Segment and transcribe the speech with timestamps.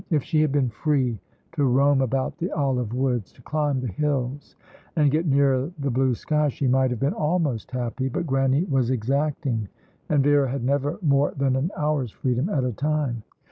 [0.09, 1.19] If she had been free
[1.51, 4.55] to roam about the olive woods, to climb the hills,
[4.95, 8.89] and get nearer the blue sky, she might have been almost happy; but Grannie was
[8.89, 9.69] exacting,
[10.09, 13.21] and Vera had never more than an hour's freedom at a time.